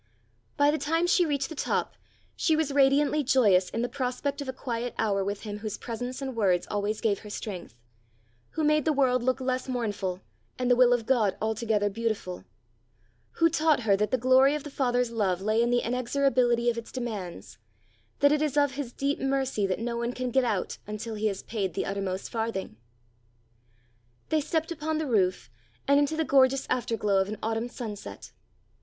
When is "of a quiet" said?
4.41-4.95